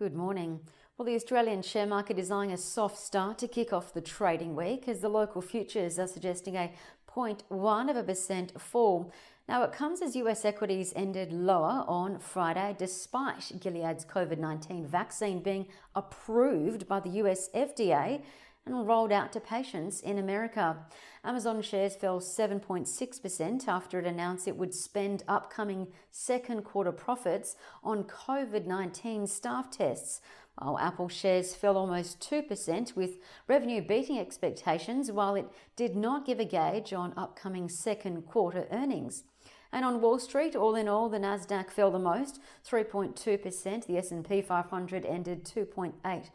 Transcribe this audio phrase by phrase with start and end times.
[0.00, 0.60] Good morning.
[0.96, 4.56] Well, the Australian share market is eyeing a soft start to kick off the trading
[4.56, 6.72] week as the local futures are suggesting a
[7.14, 9.12] 0.1 of a percent fall.
[9.46, 15.42] Now, it comes as US equities ended lower on Friday despite Gilead's COVID 19 vaccine
[15.42, 18.22] being approved by the US FDA
[18.66, 20.76] and rolled out to patients in America.
[21.24, 28.04] Amazon shares fell 7.6% after it announced it would spend upcoming second quarter profits on
[28.04, 30.20] COVID 19 staff tests.
[30.56, 33.18] While Apple shares fell almost 2%, with
[33.48, 39.24] revenue beating expectations, while it did not give a gauge on upcoming second quarter earnings.
[39.72, 43.86] And on Wall Street, all in all, the Nasdaq fell the most, 3.2%.
[43.86, 46.30] The S&P 500 ended 2.8%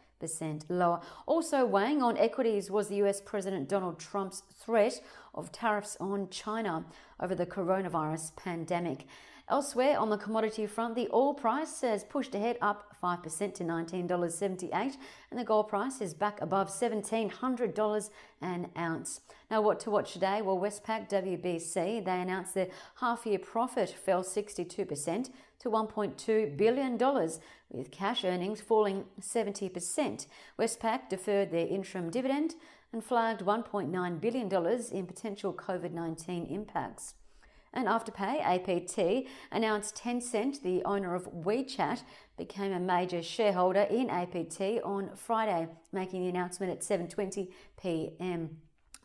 [0.68, 1.00] lower.
[1.26, 5.00] Also weighing on equities was the US President Donald Trump's threat
[5.36, 6.84] of tariffs on China
[7.20, 9.06] over the coronavirus pandemic.
[9.48, 14.96] Elsewhere on the commodity front, the oil price has pushed ahead up 5% to $19.78
[15.30, 19.20] and the gold price is back above $1,700 an ounce.
[19.48, 20.42] Now, what to watch today?
[20.42, 26.98] Well, Westpac WBC, they announced their half year profit fell 62% to $1.2 billion,
[27.70, 30.26] with cash earnings falling 70%.
[30.58, 32.56] Westpac deferred their interim dividend
[32.92, 37.14] and flagged $1.9 billion in potential COVID 19 impacts.
[37.72, 42.02] And Afterpay, APT, announced Tencent, the owner of WeChat,
[42.38, 48.56] became a major shareholder in APT on Friday, making the announcement at 7:20 p.m.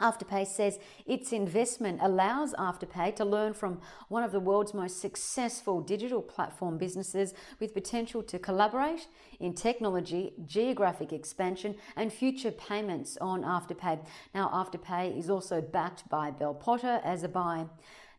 [0.01, 5.79] Afterpay says its investment allows Afterpay to learn from one of the world's most successful
[5.79, 9.07] digital platform businesses with potential to collaborate
[9.39, 14.05] in technology, geographic expansion, and future payments on Afterpay.
[14.33, 17.67] Now, Afterpay is also backed by Bell Potter as a buy.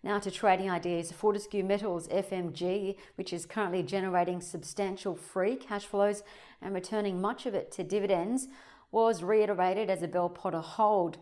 [0.04, 1.12] Now to trading ideas.
[1.12, 6.24] Fortescue Metals FMG, which is currently generating substantial free cash flows
[6.60, 8.48] and returning much of it to dividends,
[8.90, 11.18] was reiterated as a Bell Potter hold.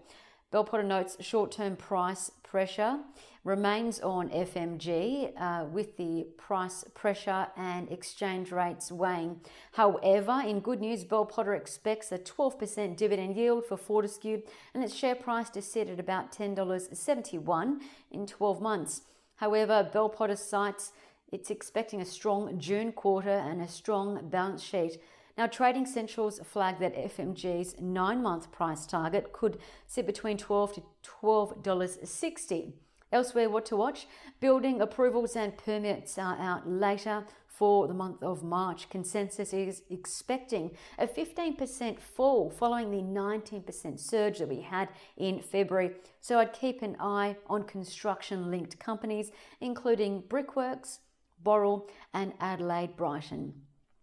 [0.51, 2.99] Bell Potter notes short term price pressure
[3.45, 9.41] remains on FMG uh, with the price pressure and exchange rates weighing.
[9.73, 14.43] However, in good news, Bell Potter expects a 12% dividend yield for Fortescue
[14.75, 17.81] and its share price to sit at about $10.71
[18.11, 19.03] in 12 months.
[19.37, 20.91] However, Bell Potter cites
[21.31, 25.01] it's expecting a strong June quarter and a strong balance sheet.
[25.41, 29.57] Now, Trading Centrals flagged that FMG's nine month price target could
[29.87, 30.83] sit between 12 to
[31.23, 32.73] $12.60.
[33.11, 34.07] Elsewhere, what to watch?
[34.41, 38.91] Building approvals and permits are out later for the month of March.
[38.91, 45.93] Consensus is expecting a 15% fall following the 19% surge that we had in February.
[46.21, 50.99] So I'd keep an eye on construction linked companies, including Brickworks,
[51.43, 53.55] Boral, and Adelaide Brighton.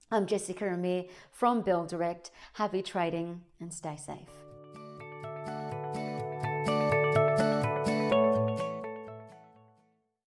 [0.09, 1.03] I'm Jessica Amir
[1.33, 2.31] from Bell Direct.
[2.53, 4.46] Happy trading and stay safe.